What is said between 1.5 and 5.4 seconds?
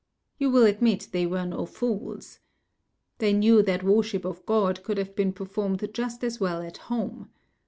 fools. They knew that worship of God could have been